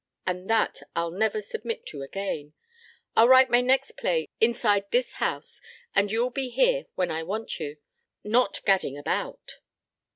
And 0.25 0.49
that 0.49 0.79
I'll 0.95 1.11
never 1.11 1.43
submit 1.43 1.85
to 1.89 2.01
again. 2.01 2.53
I'll 3.15 3.27
write 3.27 3.51
my 3.51 3.61
next 3.61 3.97
play 3.97 4.27
inside 4.39 4.89
this 4.89 5.13
house, 5.21 5.61
and 5.93 6.11
you'll 6.11 6.31
be 6.31 6.49
here 6.49 6.87
when 6.95 7.11
I 7.11 7.21
want 7.21 7.59
you, 7.59 7.77
not 8.23 8.61
gadding 8.65 8.97
about." 8.97 9.57